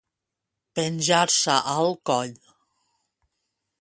Penjar-se 0.79 1.57
al 1.75 1.93
coll. 2.11 2.33